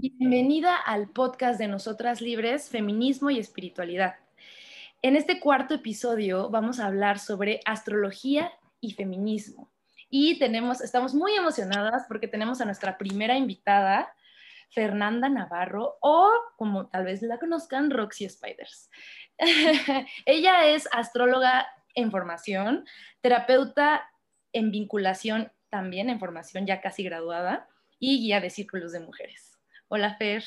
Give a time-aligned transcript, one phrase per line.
[0.00, 4.14] Bienvenida al podcast de Nosotras Libres, Feminismo y Espiritualidad.
[5.02, 9.72] En este cuarto episodio vamos a hablar sobre astrología y feminismo.
[10.08, 14.14] Y tenemos, estamos muy emocionadas porque tenemos a nuestra primera invitada,
[14.70, 18.90] Fernanda Navarro, o como tal vez la conozcan, Roxy Spiders.
[20.26, 22.86] Ella es astróloga en formación,
[23.20, 24.08] terapeuta
[24.52, 27.68] en vinculación también en formación ya casi graduada
[27.98, 29.47] y guía de círculos de mujeres.
[29.90, 30.44] Hola, Fer.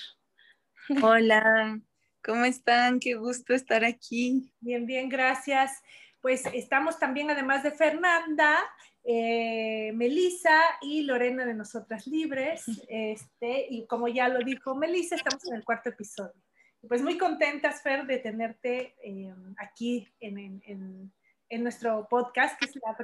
[1.02, 1.82] Hola,
[2.24, 3.00] ¿cómo están?
[3.00, 4.54] Qué gusto estar aquí.
[4.60, 5.82] Bien, bien, gracias.
[6.22, 8.60] Pues estamos también, además de Fernanda,
[9.04, 12.66] eh, Melisa y Lorena de Nosotras Libres.
[12.88, 16.40] Este, y como ya lo dijo Melisa, estamos en el cuarto episodio.
[16.88, 21.12] Pues muy contentas, Fer, de tenerte eh, aquí en, en en
[21.60, 22.96] nuestro podcast, que es la,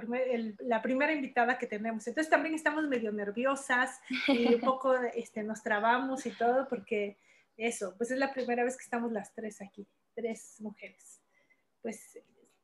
[0.60, 2.08] la, primera invitada que tenemos.
[2.08, 7.18] Entonces también estamos medio nerviosas y un poco este, nos trabamos y todo porque
[7.58, 11.22] eso, pues es la primera vez que estamos las tres aquí, tres mujeres.
[11.82, 12.20] Pues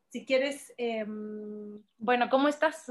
[0.09, 0.73] si quieres...
[0.77, 2.85] Em, bueno, ¿cómo estás?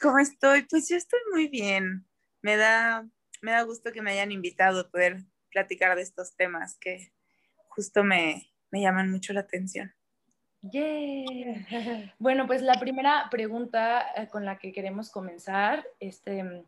[0.00, 0.62] ¿Cómo estoy?
[0.62, 2.06] Pues yo estoy muy bien.
[2.40, 3.06] Me da,
[3.40, 7.12] me da gusto que me hayan invitado a poder platicar de estos temas que
[7.68, 9.94] justo me, me llaman mucho la atención.
[10.70, 12.12] Yeah.
[12.18, 16.64] Bueno, pues la primera pregunta eh, con la que queremos comenzar este mm,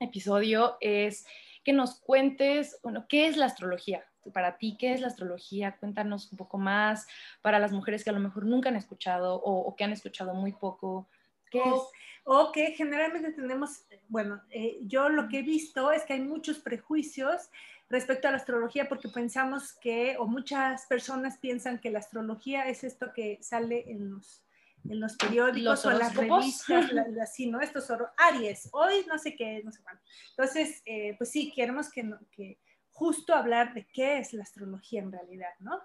[0.00, 1.26] episodio es
[1.64, 4.04] que nos cuentes, bueno, ¿qué es la astrología?
[4.34, 5.76] Para ti, ¿qué es la astrología?
[5.76, 7.06] Cuéntanos un poco más
[7.40, 10.52] para las mujeres que a lo mejor nunca han escuchado o, que han escuchado muy
[10.52, 11.08] poco.
[11.50, 11.82] ¿Qué o, es?
[12.24, 16.58] o que generalmente tenemos, bueno, eh, yo lo que he visto es que hay muchos
[16.58, 17.48] prejuicios
[17.90, 22.84] respecto a la astrología porque pensamos que, o muchas personas piensan que la astrología es
[22.84, 24.44] esto que sale en los,
[24.88, 26.90] en los periódicos o en las revistas,
[27.22, 27.60] así, ¿no?
[27.60, 30.02] Estos son Aries, hoy no sé qué, no sé cuándo.
[30.30, 32.58] Entonces, eh, pues sí, queremos que, que,
[32.90, 35.80] justo hablar de qué es la astrología en realidad, ¿no?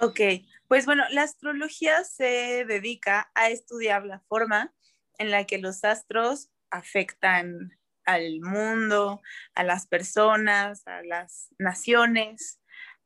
[0.00, 0.20] Ok,
[0.66, 4.74] pues bueno, la astrología se dedica a estudiar la forma
[5.18, 9.20] en la que los astros afectan al mundo,
[9.54, 12.60] a las personas, a las naciones.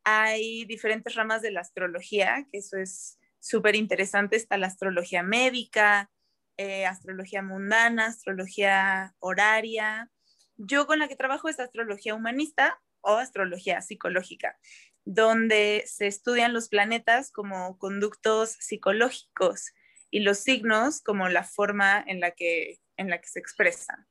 [0.04, 4.36] Hay diferentes ramas de la astrología, que eso es súper interesante.
[4.36, 6.10] Está la astrología médica,
[6.56, 10.10] eh, astrología mundana, astrología horaria.
[10.56, 14.58] Yo con la que trabajo es astrología humanista o astrología psicológica,
[15.04, 19.72] donde se estudian los planetas como conductos psicológicos
[20.10, 24.06] y los signos como la forma en la que, en la que se expresan.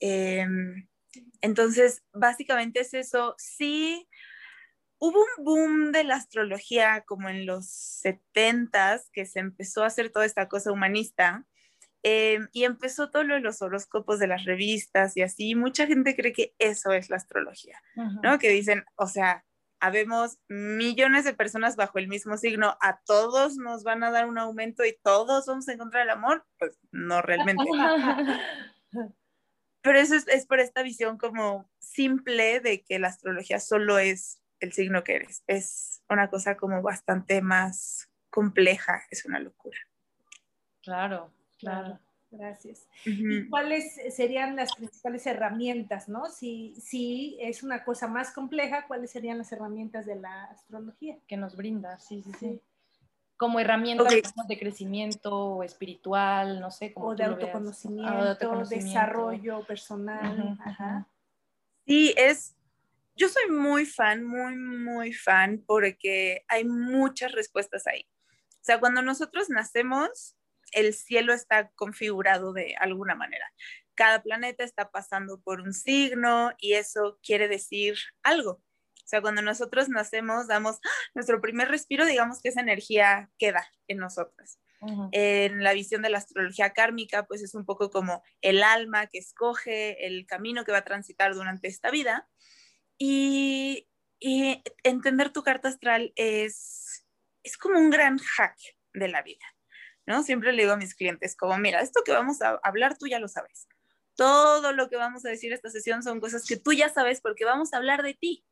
[0.00, 0.88] Em,
[1.40, 3.34] entonces, básicamente es eso.
[3.38, 4.08] Sí,
[4.98, 10.10] hubo un boom de la astrología como en los 70 que se empezó a hacer
[10.10, 11.44] toda esta cosa humanista.
[12.04, 15.54] Em, y empezó todo lo de los horóscopos de las revistas y así.
[15.54, 17.80] Mucha gente cree que eso es la astrología,
[18.22, 18.38] ¿no?
[18.38, 19.44] Que dicen, o sea,
[19.80, 24.38] habemos millones de personas bajo el mismo signo, a todos nos van a dar un
[24.38, 26.44] aumento y todos vamos a encontrar el amor.
[26.58, 27.64] Pues no realmente.
[29.82, 34.72] pero eso es, por esta visión como simple de que la astrología solo es el
[34.72, 35.44] signo que eres.
[35.46, 39.78] Es una cosa como bastante más compleja, es una locura.
[40.82, 41.98] Claro, claro.
[42.30, 42.86] Gracias.
[43.06, 46.28] ¿Y cuáles serían las principales herramientas, no?
[46.28, 51.16] Si, si es una cosa más compleja, ¿cuáles serían las herramientas de la astrología?
[51.26, 52.60] Que nos brinda, sí, sí, sí
[53.38, 54.12] como herramientas
[54.48, 60.58] de crecimiento espiritual, no sé, como o de autoconocimiento, desarrollo personal.
[61.86, 62.56] Sí, es,
[63.14, 68.06] yo soy muy fan, muy, muy fan, porque hay muchas respuestas ahí.
[68.30, 70.36] O sea, cuando nosotros nacemos,
[70.72, 73.50] el cielo está configurado de alguna manera.
[73.94, 78.60] Cada planeta está pasando por un signo y eso quiere decir algo.
[79.08, 80.88] O sea, cuando nosotros nacemos, damos ¡ah!
[81.14, 84.58] nuestro primer respiro, digamos que esa energía queda en nosotros.
[85.12, 89.16] En la visión de la astrología kármica, pues es un poco como el alma que
[89.16, 92.28] escoge el camino que va a transitar durante esta vida.
[92.98, 93.88] Y,
[94.20, 97.06] y entender tu carta astral es,
[97.42, 98.58] es como un gran hack
[98.92, 99.46] de la vida,
[100.04, 100.22] ¿no?
[100.22, 103.20] Siempre le digo a mis clientes, como, mira, esto que vamos a hablar tú ya
[103.20, 103.68] lo sabes.
[104.16, 107.46] Todo lo que vamos a decir esta sesión son cosas que tú ya sabes porque
[107.46, 108.44] vamos a hablar de ti.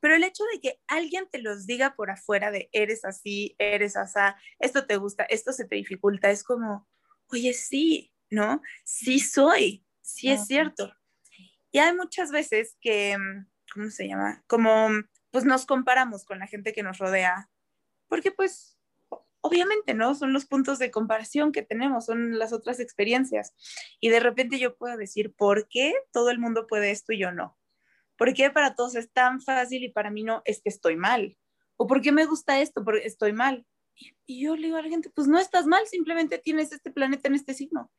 [0.00, 3.96] Pero el hecho de que alguien te los diga por afuera de eres así, eres
[3.96, 6.88] asá, esto te gusta, esto se te dificulta, es como,
[7.28, 8.62] oye, sí, ¿no?
[8.84, 10.92] Sí soy, sí es cierto.
[11.70, 14.44] Y hay muchas veces que, mm, ¿cómo se llama?
[14.46, 14.88] Como,
[15.30, 17.50] pues nos comparamos con la gente que nos rodea,
[18.08, 18.78] porque pues
[19.40, 20.14] obviamente, ¿no?
[20.14, 23.54] Son los puntos de comparación que tenemos, son las otras experiencias.
[24.00, 27.32] Y de repente yo puedo decir, ¿por qué todo el mundo puede esto y yo
[27.32, 27.57] no?
[28.18, 30.42] ¿Por qué para todos es tan fácil y para mí no?
[30.44, 31.38] Es que estoy mal.
[31.76, 32.84] ¿O por qué me gusta esto?
[32.84, 33.64] Porque estoy mal.
[34.26, 37.28] Y, yo le digo a la gente, pues no estás mal, simplemente tienes este planeta
[37.28, 37.90] en este signo.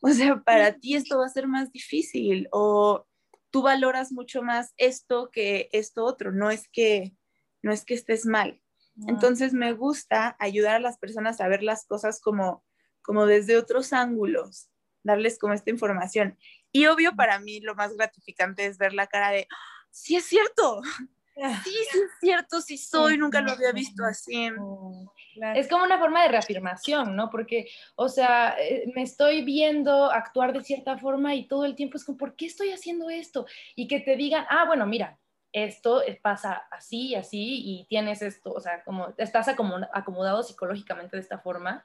[0.00, 3.06] O sea, para ti esto va a ser más difícil o
[3.50, 6.32] tú valoras mucho más esto que esto otro.
[6.32, 7.16] No es que,
[7.60, 8.62] no es que estés mal.
[9.08, 12.64] Entonces me gusta ayudar a las personas a ver las cosas como,
[13.02, 14.68] como desde otros ángulos,
[15.02, 16.38] darles como esta información.
[16.72, 20.24] Y obvio para mí lo más gratificante es ver la cara de, ¡Ah, sí es
[20.24, 20.80] cierto,
[21.42, 21.60] ah.
[21.64, 24.50] sí, sí es cierto, sí soy, nunca lo había visto así.
[25.54, 27.30] Es como una forma de reafirmación, ¿no?
[27.30, 31.96] Porque, o sea, eh, me estoy viendo actuar de cierta forma y todo el tiempo
[31.96, 33.46] es como, ¿por qué estoy haciendo esto?
[33.74, 35.18] Y que te digan, ah, bueno, mira,
[35.52, 41.22] esto pasa así y así y tienes esto, o sea, como estás acomodado psicológicamente de
[41.22, 41.82] esta forma,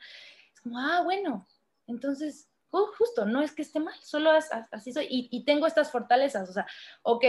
[0.53, 1.47] es como, ah, bueno,
[1.87, 2.49] entonces,
[2.97, 6.67] justo, no es que esté mal, solo así soy y, tengo estas fortalezas, o sea,
[7.03, 7.25] ok,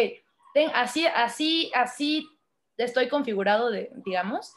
[0.74, 2.28] así, así, así
[2.76, 4.54] estoy configurado, de, digamos,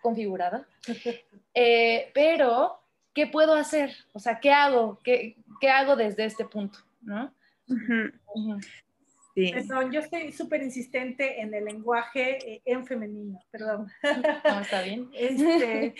[0.00, 0.66] configurada,
[1.54, 2.80] eh, pero,
[3.14, 3.94] ¿qué puedo hacer?
[4.12, 4.98] O sea, ¿qué hago?
[5.02, 6.78] ¿Qué, qué hago desde este punto?
[7.02, 7.32] ¿no?
[9.52, 13.90] Perdón, yo estoy súper insistente en el lenguaje eh, en femenino, perdón.
[14.44, 15.10] No, está bien.
[15.20, 15.94] Este,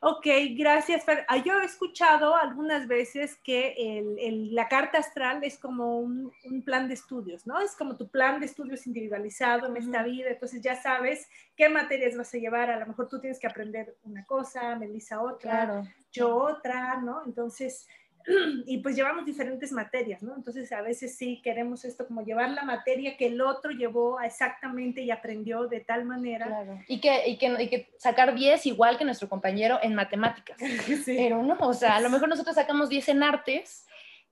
[0.00, 0.26] ok,
[0.56, 1.04] gracias.
[1.28, 3.74] Ah, yo he escuchado algunas veces que
[4.18, 7.60] el, la carta astral es como un, un, plan de estudios, ¿no?
[7.60, 12.16] Es como tu plan de estudios individualizado en esta vida, entonces ya sabes qué materias
[12.16, 15.82] vas a llevar, a lo mejor tú tienes que aprender una cosa, Melissa otra,
[16.12, 17.22] yo otra, ¿no?
[17.24, 17.86] Entonces
[18.66, 20.34] y pues llevamos diferentes materias, ¿no?
[20.34, 25.02] Entonces a veces sí queremos esto como llevar la materia que el otro llevó exactamente
[25.02, 26.46] y aprendió de tal manera.
[26.46, 26.78] Claro.
[26.88, 30.56] Y, que, y, que, y que sacar 10 igual que nuestro compañero en matemáticas.
[31.06, 31.14] Sí.
[31.16, 33.85] Pero no, o sea, a lo mejor nosotros sacamos 10 en artes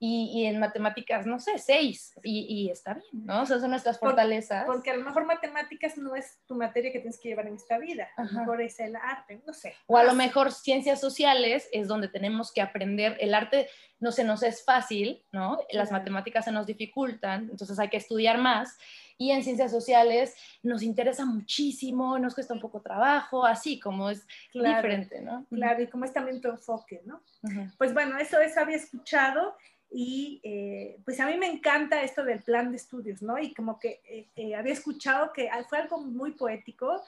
[0.07, 3.43] y, en matemáticas, no sé, seis, y, está bien, ¿no?
[3.43, 4.67] O sea, son nuestras fortalezas.
[4.67, 7.79] Porque, a lo mejor matemáticas no es tu materia que tienes que llevar en esta
[7.79, 9.75] vida, a lo mejor es el arte, no sé.
[9.87, 13.69] O a lo mejor ciencias sociales es donde tenemos que aprender, el arte
[13.99, 15.59] no se nos es fácil, ¿no?
[15.71, 18.77] Las matemáticas se nos dificultan, entonces hay que estudiar más.
[19.17, 24.27] Y en ciencias sociales nos interesa muchísimo, nos cuesta un poco trabajo, así como es
[24.53, 25.47] diferente, ¿no?
[25.51, 27.23] Claro, y como es también tu enfoque, ¿no?
[27.79, 29.55] Pues bueno, eso, eso había escuchado
[29.97, 33.39] y eh, pues a mí me encanta esto del plan de estudios, ¿no?
[33.39, 37.01] Y como que eh, eh, había escuchado que fue algo muy poético,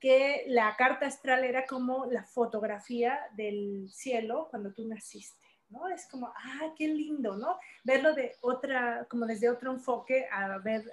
[0.00, 5.86] que la carta astral era como la fotografía del cielo cuando tú naciste, ¿no?
[5.88, 7.58] Es como, ah, qué lindo, ¿no?
[7.84, 10.90] Verlo de otra, como desde otro enfoque a ver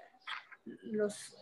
[0.82, 1.34] los,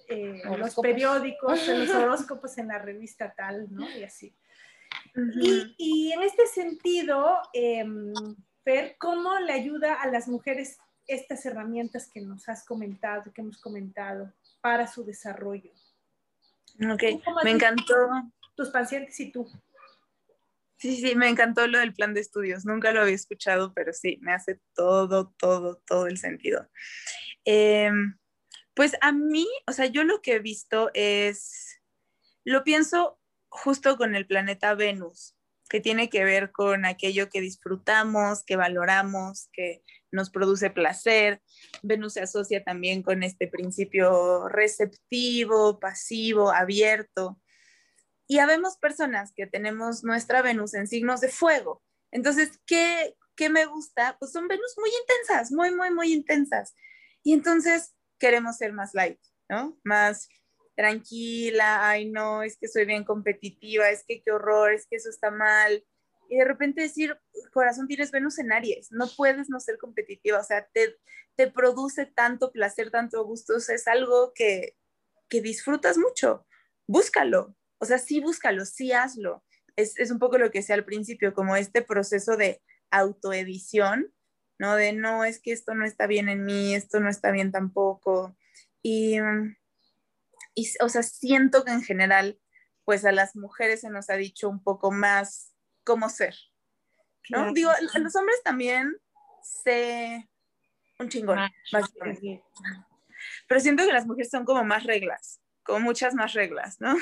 [0.60, 3.90] los periódicos, los horóscopos en la revista tal, ¿no?
[3.90, 4.36] Y así.
[5.16, 7.40] y, y, en este sentido,
[8.66, 10.78] ver cómo le ayuda a las mujeres
[11.08, 15.72] estas herramientas que nos has comentado, que hemos comentado, para su desarrollo.
[16.92, 17.04] Ok,
[17.44, 17.94] me encantó.
[18.56, 19.48] Tus pacientes y tú.
[20.78, 22.66] Sí, sí, me encantó lo del plan de estudios.
[22.66, 26.70] Nunca lo había escuchado, pero sí, me hace todo, todo, todo el sentido.
[27.46, 28.18] Em,
[28.74, 31.82] pues a mí, o sea, yo lo que he visto es,
[32.44, 33.20] lo pienso
[33.50, 35.35] justo con el planeta Venus
[35.70, 41.42] que tiene que ver con aquello que disfrutamos, que valoramos, que nos produce placer.
[41.84, 47.40] Venus se asocia también con este principio receptivo, pasivo, abierto.
[48.28, 51.84] Y habemos personas que tenemos nuestra Venus en signos de fuego.
[52.12, 54.18] Entonces, ¿qué, qué me gusta?
[54.20, 56.74] Pues son Venus muy intensas, muy, muy, muy intensas.
[57.24, 59.20] Y entonces queremos ser más light,
[59.50, 59.78] ¿no?
[59.84, 60.30] Más
[60.76, 65.10] tranquila, ay no, es que soy bien competitiva, es que qué horror, es que eso
[65.10, 65.84] está mal.
[66.30, 67.18] Y de repente decir,
[67.54, 70.96] corazón, tienes Venus en Aries, no puedes no ser competitiva, o sea, te,
[71.36, 74.76] te produce tanto placer, tanto gusto, es algo que,
[75.30, 76.46] que disfrutas mucho,
[76.88, 79.44] búscalo, o sea, sí búscalo, sí hazlo.
[79.76, 84.14] Es, es un poco lo que decía al principio, como este proceso de autoedición,
[84.58, 84.76] ¿no?
[84.76, 88.38] De no, es que esto no está bien en mí, esto no está bien tampoco.
[88.82, 89.18] Y,
[90.56, 92.40] y, o sea, siento que en general,
[92.86, 96.36] pues a las mujeres se nos ha dicho un poco más cómo ser,
[97.30, 97.54] ¿no?
[97.54, 98.98] Digo, a los hombres también
[99.64, 100.28] sé
[101.00, 101.40] un chingón,
[101.72, 102.44] básicamente.
[103.48, 106.96] Pero siento que las mujeres son como más reglas, como muchas más reglas, ¿no?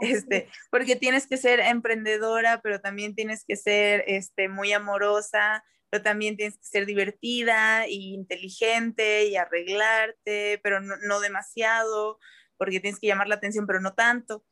[0.00, 6.02] Este, porque tienes que ser emprendedora, pero también tienes que ser este, muy amorosa, pero
[6.02, 12.18] también tienes que ser divertida e inteligente y arreglarte, pero no, no demasiado,
[12.56, 14.44] porque tienes que llamar la atención, pero no tanto.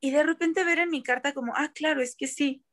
[0.00, 2.64] Y de repente ver en mi carta como, ah, claro, es que sí,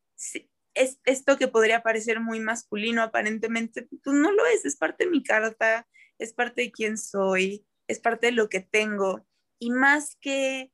[0.75, 5.09] es esto que podría parecer muy masculino aparentemente, pues no lo es, es parte de
[5.09, 5.87] mi carta,
[6.19, 9.25] es parte de quién soy, es parte de lo que tengo.
[9.57, 10.71] Y más que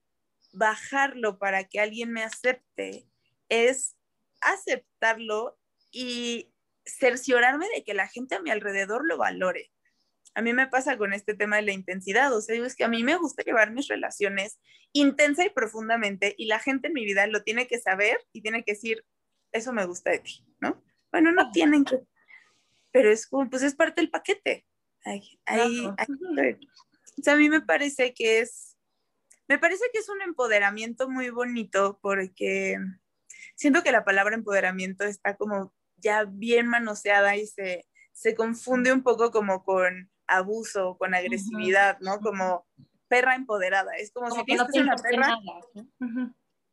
[0.51, 3.07] bajarlo para que alguien me acepte,
[3.47, 3.95] es
[4.41, 5.57] aceptarlo
[5.91, 6.51] y
[6.85, 9.71] cerciorarme de que la gente a mi alrededor lo valore.
[10.33, 12.87] A mí me pasa con este tema de la intensidad, o sea, es que a
[12.87, 14.59] mí me gusta llevar mis relaciones
[14.93, 18.63] intensa y profundamente y la gente en mi vida lo tiene que saber y tiene
[18.63, 19.05] que decir,
[19.51, 20.81] eso me gusta de ti, ¿no?
[21.11, 21.99] Bueno, no tienen que,
[22.91, 24.65] pero es como, pues es parte del paquete.
[25.03, 25.39] Ahí,
[25.85, 28.77] o sea, a mí me parece que es,
[29.47, 32.77] me parece que es un empoderamiento muy bonito porque
[33.55, 39.03] siento que la palabra empoderamiento está como ya bien manoseada y se, se confunde un
[39.03, 42.19] poco como con abuso, con agresividad, ¿no?
[42.19, 42.65] Como
[43.07, 43.91] perra empoderada.
[43.97, 45.37] Es como, si tienes que ser una perra.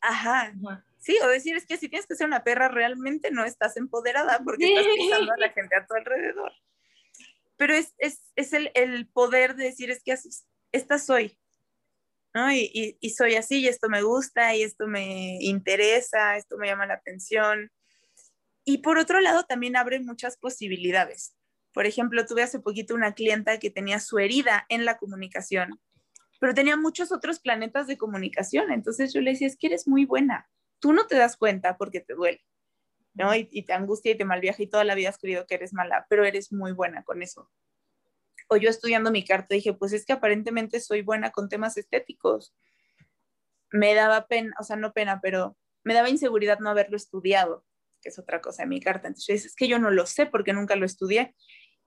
[0.00, 0.54] Ajá.
[0.98, 4.40] Sí, o decir es que si tienes que ser una perra, realmente no estás empoderada
[4.44, 6.52] porque estás pisando a la gente a tu alrededor.
[7.56, 10.28] Pero es, es, es el, el, poder de decir es que así,
[10.70, 11.36] esta soy,
[12.32, 12.52] ¿no?
[12.52, 16.68] Y, y, y, soy así, y esto me gusta, y esto me interesa, esto me
[16.68, 17.72] llama la atención.
[18.64, 21.34] Y por otro lado, también abre muchas posibilidades.
[21.78, 25.80] Por ejemplo, tuve hace poquito una clienta que tenía su herida en la comunicación,
[26.40, 28.72] pero tenía muchos otros planetas de comunicación.
[28.72, 30.50] Entonces yo le decía, es que eres muy buena.
[30.80, 32.44] Tú no te das cuenta porque te duele,
[33.14, 33.32] ¿no?
[33.32, 35.72] Y, y te angustia y te malviaja y toda la vida has creído que eres
[35.72, 37.48] mala, pero eres muy buena con eso.
[38.48, 42.56] O yo estudiando mi carta dije, pues es que aparentemente soy buena con temas estéticos.
[43.70, 47.64] Me daba pena, o sea, no pena, pero me daba inseguridad no haberlo estudiado,
[48.02, 49.06] que es otra cosa de mi carta.
[49.06, 51.36] Entonces yo dije, es que yo no lo sé porque nunca lo estudié.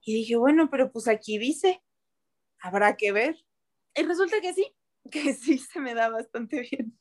[0.04, 1.82] Y dije, bueno, pero pues aquí dice,
[2.60, 3.36] habrá que ver.
[3.96, 4.74] Y resulta que sí,
[5.12, 6.98] que sí se me da bastante bien.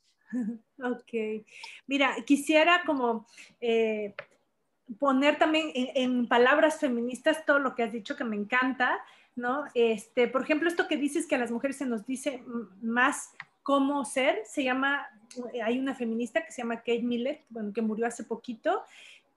[0.81, 1.45] Ok.
[1.87, 3.27] Mira, quisiera como
[3.59, 4.15] eh,
[4.99, 8.99] poner también en, palabras feministas todo lo que has dicho que me encanta,
[9.35, 9.65] ¿no?
[9.73, 12.43] Este, por ejemplo, esto que dices que a las mujeres se nos dice
[12.81, 13.31] más
[13.63, 15.05] cómo ser, se llama,
[15.63, 18.83] hay una feminista que se llama Kate Millett, bueno, que murió hace poquito,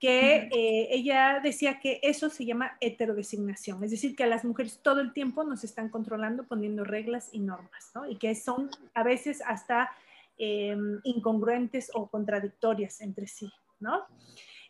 [0.04, 4.80] que eh, ella decía que eso se llama heterodesignación, es decir, que a las mujeres
[4.82, 8.06] todo el tiempo nos están controlando poniendo reglas y normas, ¿no?
[8.06, 9.90] Y que son a veces hasta
[10.36, 14.04] eh, incongruentes o contradictorias entre sí, ¿no?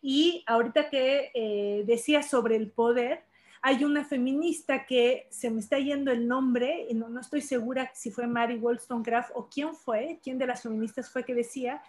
[0.00, 3.24] Y ahorita que eh, decía sobre el poder,
[3.60, 7.90] hay una feminista que se me está yendo el nombre, y no, no estoy segura
[7.92, 11.82] si fue Mary Wollstonecraft o quién fue, quién de las feministas fue que decía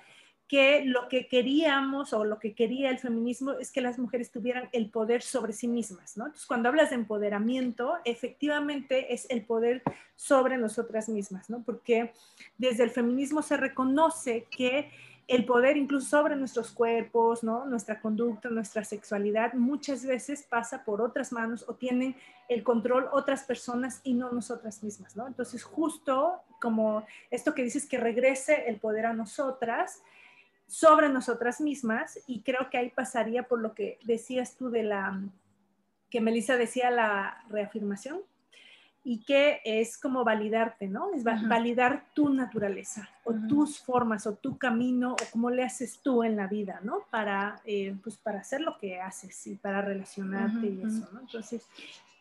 [0.48, 4.70] que lo que queríamos o lo que quería el feminismo es que las mujeres tuvieran
[4.74, 6.16] el poder sobre sí mismas.
[6.16, 9.82] Entonces, cuando hablas de empoderamiento, efectivamente es el poder
[10.16, 11.64] sobre nosotras mismas, ¿no?
[11.64, 12.14] Porque
[12.58, 14.92] desde el feminismo se reconoce que
[15.28, 17.44] el poder incluso sobre nuestros cuerpos.
[17.44, 22.16] Nuestra conducta, nuestra sexualidad, muchas veces pasa por otras manos o tienen
[22.48, 25.26] el control otras personas y no nosotras mismas, ¿no?
[25.26, 30.04] Entonces, justo como esto que dices que regrese el poder a nosotras,
[30.68, 35.22] sobre nosotras mismas y creo que ahí pasaría por lo que decías tú de la,
[36.10, 38.22] que Melissa decía, la reafirmación
[39.08, 41.14] y que es como validarte, ¿no?
[41.14, 46.24] Es validar tu naturaleza o tus formas o tu camino o cómo le haces tú
[46.24, 47.02] en la vida, ¿no?
[47.12, 51.20] Para, eh, pues para hacer lo que haces y para relacionarte y eso, ¿no?
[51.20, 51.68] Entonces,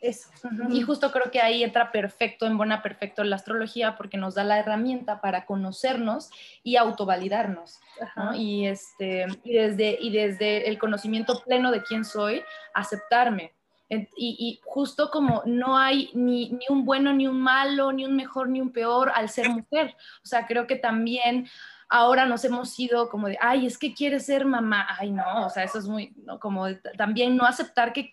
[0.00, 0.28] eso.
[0.70, 4.44] Y justo creo que ahí entra perfecto, en buena perfecto la astrología porque nos da
[4.44, 6.30] la herramienta para conocernos
[6.62, 7.80] y autovalidarnos.
[8.16, 8.34] ¿no?
[8.34, 12.42] Y, este, y, desde, y desde el conocimiento pleno de quién soy,
[12.74, 13.52] aceptarme.
[13.88, 18.16] Y, y, justo como no hay ni, ni, un bueno, ni un malo, ni un
[18.16, 19.94] mejor, ni un peor al ser mujer.
[20.22, 21.46] O sea, creo que también
[21.88, 24.86] ahora nos hemos ido como de, ay, es que quiere ser mamá.
[24.98, 26.40] Ay, no, o sea, eso es muy, ¿no?
[26.40, 28.12] como también no aceptar que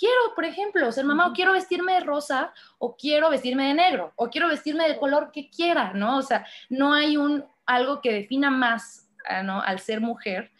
[0.00, 4.12] quiero, por ejemplo, ser mamá, o quiero vestirme de rosa, o quiero vestirme de negro,
[4.16, 6.16] o quiero vestirme del color que quiera, ¿no?
[6.16, 9.60] O sea, no hay un algo que defina más, ah, ¿no?
[9.60, 10.50] Al ser mujer,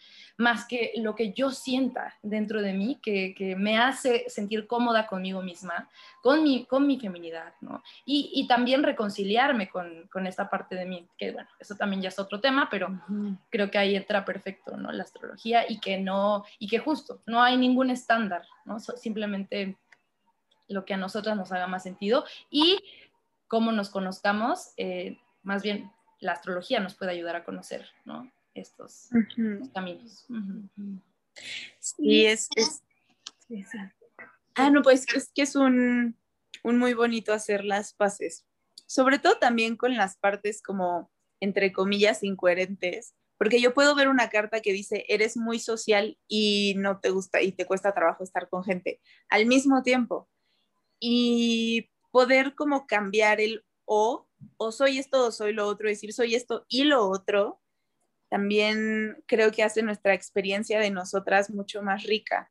[0.41, 5.05] más que lo que yo sienta dentro de mí, que, que me hace sentir cómoda
[5.05, 5.87] conmigo misma,
[6.21, 7.83] con mi, con mi feminidad, ¿no?
[8.05, 12.09] Y, y también reconciliarme con, con, esta parte de mí, que bueno, eso también ya
[12.09, 13.37] es otro tema, pero uh -huh.
[13.49, 14.91] creo que ahí entra perfecto, ¿no?
[14.91, 18.79] La astrología y que no, y que justo, no hay ningún estándar, ¿no?
[18.79, 19.77] Simplemente
[20.67, 22.79] lo que a nosotras nos haga más sentido y
[23.47, 28.31] cómo nos conozcamos, eh, más bien la astrología nos puede ayudar a conocer, ¿no?
[28.53, 29.71] Estos, uh -huh.
[29.73, 30.25] caminos.
[30.29, 31.01] Uh -huh.
[31.79, 32.49] Sí, es.
[34.55, 36.17] Ah, no, pues es que es un,
[36.63, 38.45] un muy bonito hacer las paces,
[38.85, 44.29] sobre todo también con las partes como, entre comillas, incoherentes, porque yo puedo ver una
[44.29, 48.49] carta que dice, eres muy social y no te gusta y te cuesta trabajo estar
[48.49, 50.29] con gente al mismo tiempo.
[50.99, 54.27] Y poder como cambiar el o,
[54.57, 57.60] o soy esto o soy lo otro, decir soy esto y lo otro,
[58.31, 62.49] también creo que hace nuestra experiencia de nosotras mucho más rica.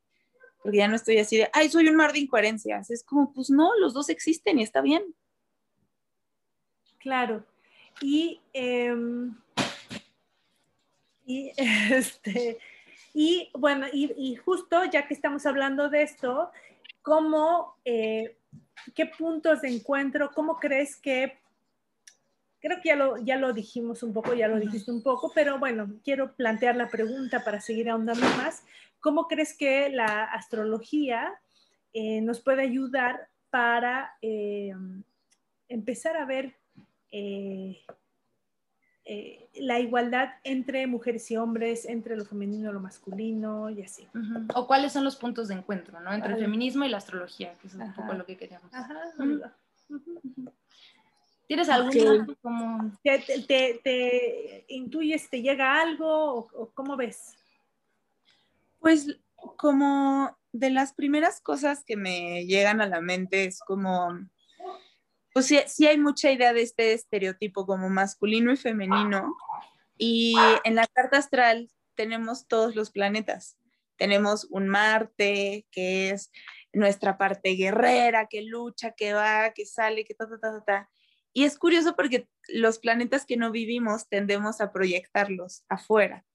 [0.61, 2.91] Porque ya no estoy así de, ay, soy un mar de incoherencias.
[2.91, 5.03] Es como, pues no, los dos existen y está bien.
[6.99, 7.43] Claro.
[7.99, 9.35] Y em,
[11.25, 12.59] y, este,
[13.13, 16.51] y bueno, y, justo ya que estamos hablando de esto,
[17.01, 18.37] ¿cómo, eh,
[18.95, 21.40] qué puntos de encuentro, cómo crees que,
[22.61, 25.59] creo que ya lo, ya lo dijimos un poco, ya lo dijiste un poco, pero
[25.59, 28.63] bueno, quiero plantear la pregunta para seguir ahondando más.
[28.99, 31.33] ¿Cómo crees que la astrología
[31.93, 34.73] eh, nos puede ayudar para eh,
[35.67, 36.55] empezar a ver
[37.11, 37.83] eh,
[39.55, 44.07] la igualdad entre mujeres y hombres, entre lo femenino y lo masculino y así.
[44.55, 46.13] O cuáles son los puntos de encuentro, ¿no?
[46.13, 48.71] Entre el feminismo y la astrología, que es un poco lo que queríamos.
[51.51, 52.97] ¿Tienes algún como...
[53.03, 57.35] ¿Te, intuyes, te llega algo o, cómo ves?
[58.79, 59.19] Pues
[59.57, 64.17] como de las primeras cosas que me llegan a la mente es como
[65.33, 69.35] pues sí, hay mucha idea de este estereotipo como masculino y femenino.
[69.97, 73.57] Y en la carta astral tenemos todos los planetas.
[73.97, 76.31] Tenemos un Marte, que es
[76.71, 80.89] nuestra parte guerrera, que lucha, que va, que sale, que ta, ta, ta, ta.
[81.33, 86.25] Y es curioso porque los planetas que no vivimos tendemos a proyectarlos afuera.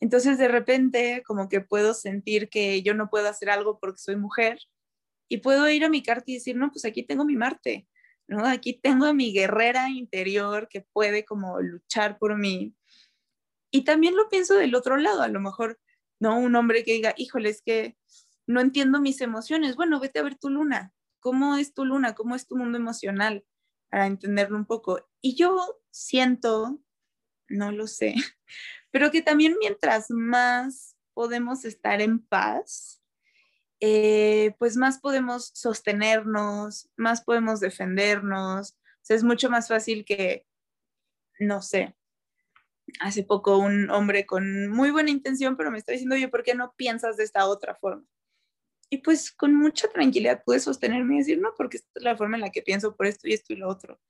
[0.00, 4.16] Entonces de repente como que puedo sentir que yo no puedo hacer algo porque soy
[4.16, 4.58] mujer
[5.28, 7.86] y puedo ir a mi carta y decir, no, pues aquí tengo mi Marte
[8.28, 8.44] ¿no?
[8.46, 12.74] Aquí tengo a mi guerrera interior que puede como luchar por mí.
[13.70, 15.78] Y también lo pienso del otro lado, a lo mejor,
[16.18, 16.38] ¿no?
[16.38, 17.96] Un hombre que diga, híjole, es que
[18.46, 19.76] no entiendo mis emociones.
[19.76, 20.92] Bueno, vete a ver tu luna.
[21.20, 22.14] ¿Cómo es tu luna?
[22.14, 23.44] ¿Cómo es tu mundo emocional?
[23.90, 25.08] Para entenderlo un poco.
[25.20, 26.78] Y yo siento,
[27.48, 28.14] no lo sé,
[28.90, 33.02] pero que también mientras más podemos estar en paz,
[33.80, 38.78] eh, pues más podemos sostenernos, más podemos defendernos.
[39.08, 40.46] es mucho más fácil que,
[41.38, 41.96] no sé,
[43.00, 46.54] hace poco un hombre con muy buena intención, pero me está diciendo, oye, ¿por qué
[46.54, 48.04] no piensas de esta otra forma?
[48.90, 52.36] Y pues con mucha tranquilidad pude sostenerme y decir, no, porque esta es la forma
[52.36, 54.00] en la que pienso por esto y esto y lo otro.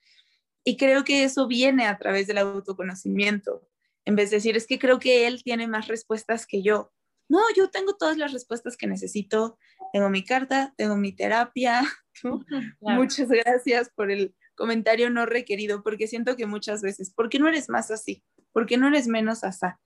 [0.64, 3.68] Y creo que eso viene a través del autoconocimiento.
[4.04, 6.92] En vez de decir, es que creo que él tiene más respuestas que yo
[7.28, 9.58] no, yo tengo todas las respuestas que necesito,
[9.92, 11.82] tengo mi carta, tengo mi terapia.
[12.80, 17.48] Muchas gracias por el comentario no requerido, porque siento que muchas veces, ¿por qué no
[17.48, 18.24] eres más así?
[18.52, 19.80] ¿Por qué no eres menos asá?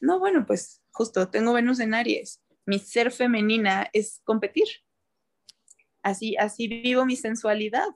[0.00, 2.40] No, bueno, pues justo, tengo Venus en Aries.
[2.66, 4.66] Mi ser femenina es competir.
[6.02, 7.88] Así, así vivo mi sensualidad.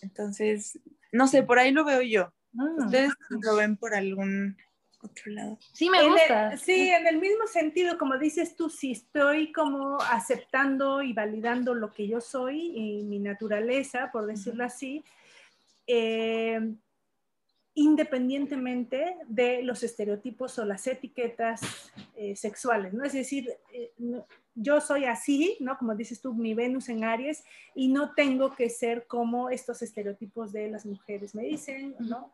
[0.00, 0.78] Entonces,
[1.12, 2.32] no sé, por ahí lo veo yo.
[2.58, 2.84] Ah.
[2.84, 4.56] ¿Ustedes lo ven por algún
[5.02, 5.58] otro lado.
[5.72, 6.56] Sí, me gusta.
[6.58, 11.92] sí, en el mismo sentido, como dices tú, si estoy como aceptando y validando lo
[11.92, 15.02] que yo soy y mi naturaleza, por decirlo así,
[15.86, 16.74] eh,
[17.74, 21.60] independientemente de los estereotipos o las etiquetas
[22.16, 23.04] eh, sexuales, ¿no?
[23.04, 23.92] Es decir, eh,
[24.54, 25.78] yo soy así, ¿no?
[25.78, 30.52] Como dices tú, mi Venus en Aries, y no tengo que ser como estos estereotipos
[30.52, 32.32] de las mujeres me dicen, ¿no?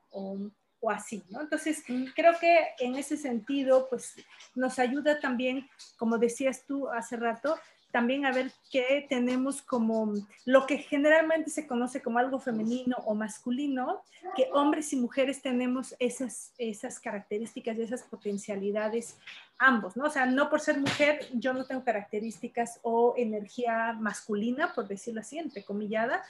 [0.81, 1.41] o así, ¿no?
[1.41, 1.83] Entonces,
[2.15, 4.15] creo que en ese sentido, pues
[4.55, 7.57] nos ayuda también, como decías tú hace rato,
[7.91, 10.13] también a ver qué tenemos como
[10.45, 14.03] lo que generalmente se conoce como algo femenino o masculino,
[14.35, 19.17] que hombres y mujeres tenemos esas, esas características y esas potencialidades
[19.59, 20.05] ambos, ¿no?
[20.05, 25.21] O sea, no por ser mujer yo no tengo características o energía masculina, por decirlo
[25.21, 26.23] así, entrecomillada,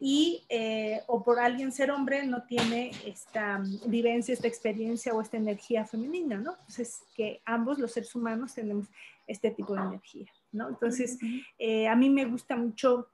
[0.00, 5.36] y eh, o por alguien ser hombre no tiene esta vivencia, esta experiencia o esta
[5.36, 6.52] energía femenina, ¿no?
[6.52, 8.88] Entonces, que ambos los seres humanos tenemos
[9.26, 10.68] este tipo de energía, ¿no?
[10.68, 11.18] Entonces,
[11.58, 13.08] eh, a mí me gusta mucho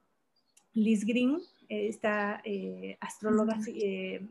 [0.73, 4.21] Liz Green, esta eh, astróloga que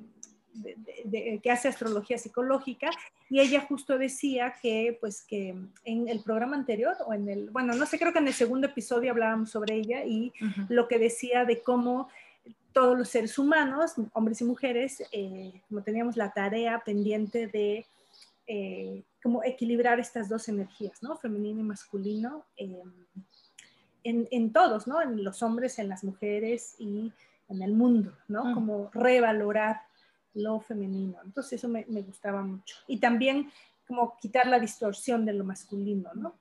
[1.50, 2.90] hace astrología psicológica
[3.30, 7.72] y ella justo decía que pues que en el programa anterior o en el bueno
[7.74, 10.32] no sé creo que en el segundo episodio hablábamos sobre ella y
[10.68, 12.08] lo que decía de cómo
[12.72, 17.86] todos los seres humanos, hombres y mujeres, eh, como teníamos la tarea pendiente de
[18.46, 21.16] eh, como equilibrar estas dos energías, ¿no?
[21.16, 22.92] Femenino y masculino, em,
[24.02, 25.02] en, en, todos, ¿no?
[25.02, 27.12] En los hombres, en las mujeres y
[27.48, 28.46] en el mundo, ¿no?
[28.46, 28.54] Mm.
[28.54, 29.82] Como revalorar
[30.34, 31.18] lo femenino.
[31.24, 32.76] Entonces eso me, me, gustaba mucho.
[32.86, 33.50] Y también
[33.90, 36.36] como quitar la distorsión de lo masculino, ¿no?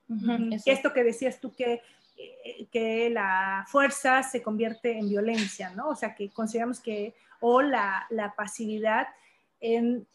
[0.64, 1.82] que esto que decías tú que,
[2.16, 5.90] eh, que la fuerza se convierte en violencia, ¿no?
[5.90, 9.08] O sea, que consideramos que, o la, la pasividad
[9.60, 10.08] en,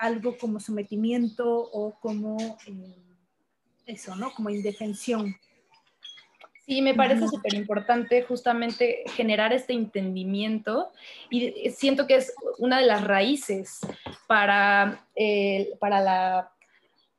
[0.00, 2.96] algo como sometimiento o como eh,
[3.86, 4.32] eso, ¿no?
[4.32, 5.36] Como indefensión.
[6.64, 10.92] Sí, me parece súper importante justamente generar este entendimiento
[11.28, 13.80] y siento que es una de las raíces
[14.28, 15.04] para,
[15.80, 16.52] para, la,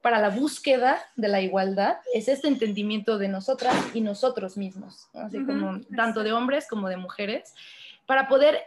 [0.01, 5.43] para la búsqueda de la igualdad, es este entendimiento de nosotras y nosotros mismos, así
[5.43, 7.53] como tanto de hombres como de mujeres,
[8.05, 8.57] para poder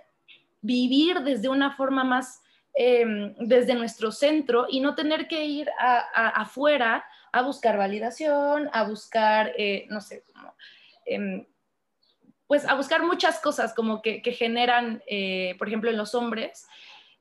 [0.61, 2.44] vivir desde una forma más
[2.75, 9.53] em, desde nuestro centro y no tener que ir afuera a buscar validación, a buscar,
[9.57, 10.25] eh, no sé,
[11.07, 11.47] em,
[12.47, 16.67] pues a buscar muchas cosas como que, generan, eh, por ejemplo, en los hombres,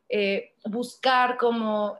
[0.09, 1.97] eh, buscar como,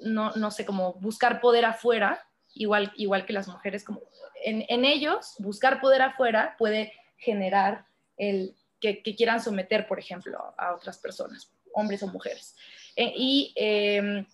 [0.00, 4.00] no, no, sé, como buscar poder afuera, igual, igual que las mujeres, como
[4.44, 10.98] en, ellos, buscar poder afuera puede generar el que, quieran someter, por ejemplo, a otras
[10.98, 12.56] personas, hombres o mujeres.
[12.96, 14.24] y em,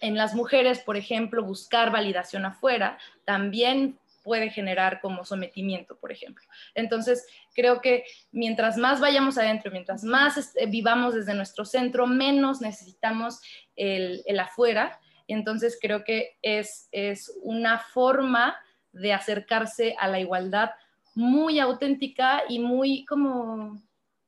[0.00, 6.44] en las mujeres, por ejemplo, buscar validación afuera también puede generar como sometimiento, por ejemplo.
[6.74, 13.40] Entonces, creo que mientras más vayamos adentro, mientras más vivamos desde nuestro centro, menos necesitamos
[13.76, 14.98] el, afuera.
[15.28, 18.56] Entonces, creo que es, es una forma
[18.92, 20.70] de acercarse a la igualdad
[21.14, 23.80] muy auténtica y muy como,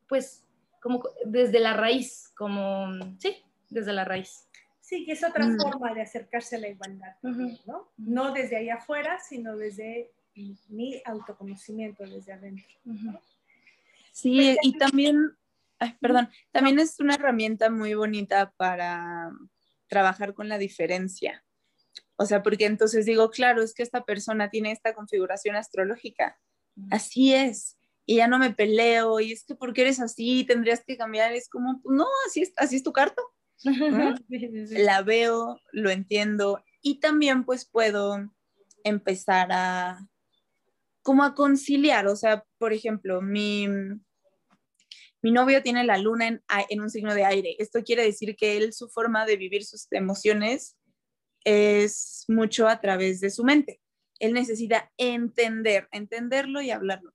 [0.09, 0.46] pues,
[0.87, 3.37] como desde la raíz, como, sí,
[3.69, 4.47] desde la raíz.
[4.81, 5.59] Sí, que es otra mm.
[5.59, 7.91] forma de acercarse a la igualdad, ¿no?
[7.97, 10.13] No desde ahí afuera, sino desde
[10.69, 12.73] mi autoconocimiento, desde adentro.
[14.13, 15.37] Sí, pues y también,
[16.01, 19.33] perdón, también es una herramienta muy bonita para
[19.89, 21.45] trabajar con la diferencia.
[22.15, 26.39] O sea, porque entonces digo, claro, es que esta persona tiene esta configuración astrológica.
[26.93, 27.76] Así es.
[28.07, 31.33] Y ya no me peleo, y es que porque eres así, tendrías que cambiar.
[31.33, 33.21] Es como, no, así es, así es tu carta
[34.71, 38.17] la veo, lo entiendo y también pues puedo
[38.85, 39.99] empezar a
[41.03, 43.67] como a conciliar, o sea, por ejemplo, mi,
[45.21, 47.57] mi novio tiene la luna en, en un signo de aire.
[47.59, 50.77] Esto quiere decir que él, su forma de vivir sus emociones
[51.45, 53.81] es mucho a través de su mente.
[54.21, 57.13] Él necesita entender, entenderlo y hablarlo.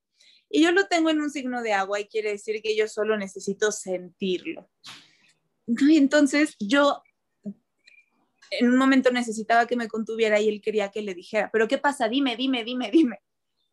[0.54, 3.18] Y yo lo tengo en un signo de agua y quiere decir que yo solo
[3.18, 4.70] necesito sentirlo.
[5.66, 7.02] Y entonces yo
[8.52, 11.78] en un momento necesitaba que me contuviera y él quería que le dijera, pero ¿qué
[11.78, 12.10] pasa?
[12.10, 13.22] Dime, dime, dime, dime.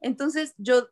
[0.01, 0.89] Entonces yo,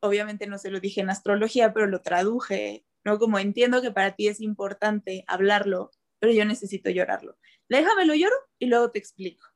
[0.00, 3.18] obviamente no se lo dije en astrología, pero lo traduje, ¿no?
[3.18, 7.36] Como entiendo que para ti es importante hablarlo, pero yo necesito llorarlo.
[7.68, 9.46] Déjamelo lloro y luego te explico.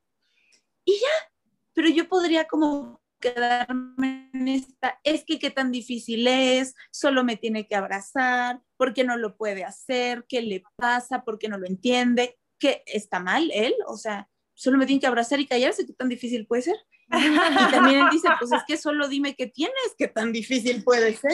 [0.84, 1.32] Y ya,
[1.72, 7.36] pero yo podría como quedarme en esta, es que qué tan difícil es, solo me
[7.36, 10.26] tiene que abrazar, ¿por qué no lo puede hacer?
[10.28, 11.24] ¿Qué le pasa?
[11.24, 12.38] ¿Por qué no lo entiende?
[12.58, 13.74] ¿Qué está mal él?
[13.86, 16.76] O sea, solo me tiene que abrazar y callarse, ¿qué tan difícil puede ser?
[17.08, 21.14] Y también él dice, pues es que solo dime qué tienes, qué tan difícil puede
[21.14, 21.32] ser.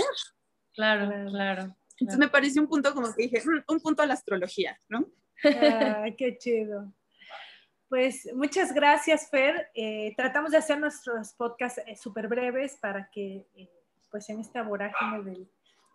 [0.75, 1.77] Claro, claro.
[1.99, 5.07] Entonces me parece un punto como que dije, mm, un punto a la astrología, ¿no?
[5.45, 6.93] Ah, qué chido.
[7.91, 9.69] Pues muchas gracias, Fer.
[9.75, 13.69] Eh, tratamos de hacer nuestros podcasts eh, súper breves para que, eh,
[14.13, 15.49] pues en esta vorágine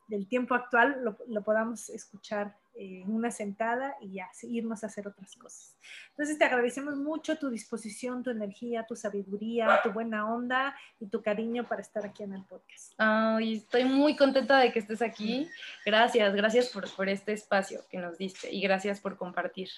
[0.09, 5.37] del, tiempo actual, lo, podamos escuchar en una sentada y ya, irnos a hacer otras
[5.37, 5.77] cosas.
[6.09, 11.21] Entonces, te agradecemos mucho tu disposición, tu energía, tu sabiduría, tu buena onda y tu
[11.21, 12.91] cariño para estar aquí en el podcast.
[12.97, 15.49] Ay, estoy muy contenta de que estés aquí.
[15.85, 19.69] Gracias, gracias por, por este espacio que nos diste y gracias por compartir.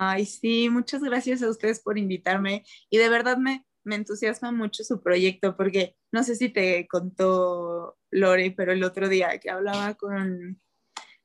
[0.00, 4.84] Ay, sí, muchas gracias a ustedes por invitarme y de verdad me, me entusiasma mucho
[4.84, 9.94] su proyecto porque no sé si te contó Lore, pero el otro día que hablaba
[9.94, 10.62] con,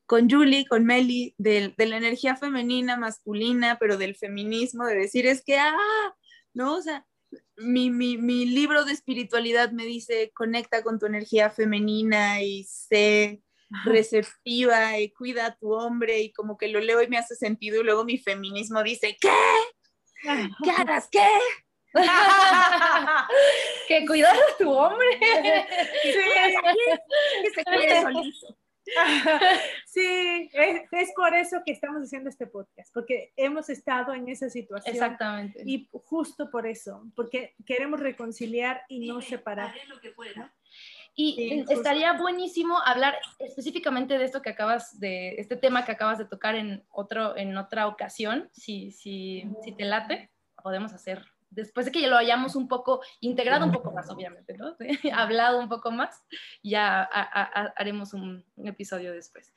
[0.06, 5.24] con Julie, con Meli, de, de, la energía femenina, masculina, pero del feminismo, de decir
[5.28, 6.16] es que, ah,
[6.52, 7.06] no, o sea,
[7.56, 13.40] mi, mi, mi libro de espiritualidad me dice, conecta con tu energía femenina y sé
[13.84, 17.80] receptiva y cuida a tu hombre y como que lo leo y me hace sentido
[17.80, 19.30] y luego mi feminismo dice, ¿qué?
[20.62, 21.28] ¿Qué hagas qué?
[23.88, 25.06] que cuidar a tu hombre.
[26.02, 26.12] Sí,
[27.42, 28.56] que se cuide solito.
[29.86, 34.50] Sí, es, es, por eso que estamos haciendo este podcast, porque hemos estado en esa
[34.50, 34.94] situación.
[34.94, 35.62] Exactamente.
[35.64, 39.74] Y justo por eso, porque queremos reconciliar y no separar.
[39.88, 40.52] Lo que pueda.
[41.16, 46.24] Y estaría buenísimo hablar específicamente de esto que acabas de, este tema que acabas de
[46.24, 50.30] tocar en, otro, en otra ocasión, si, si, si te late,
[50.62, 51.24] podemos hacer
[51.54, 54.76] después de que ya lo hayamos un poco integrado un poco más, obviamente, ¿no?
[55.14, 56.22] Hablado un poco más,
[56.62, 57.02] ya
[57.76, 59.52] haremos un, episodio después.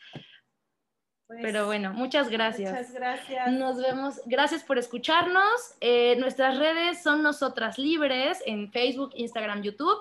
[1.27, 2.71] Pues, Pero bueno, muchas gracias.
[2.71, 3.51] Muchas gracias.
[3.51, 4.21] Nos vemos.
[4.25, 5.75] Gracias por escucharnos.
[5.81, 9.97] Eh, nuestras redes son Nosotras Libres en Facebook, Instagram, YouTube.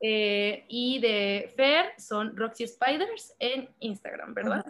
[0.00, 4.66] Eh, y de Fer son Roxy Spiders en Instagram, ¿verdad?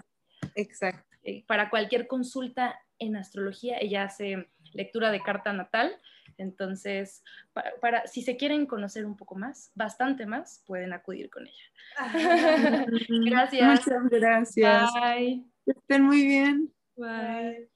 [0.55, 1.05] Exacto.
[1.25, 5.97] Eh, para cualquier consulta en astrología, ella hace lectura de carta natal.
[6.39, 7.23] Entonces,
[7.81, 12.87] para, si se quieren conocer un poco más, bastante más, pueden acudir con ella.
[13.09, 13.87] gracias.
[13.87, 14.93] Muchas gracias.
[14.95, 15.45] Bye.
[15.67, 16.73] estén muy bien.
[16.97, 17.69] Bye.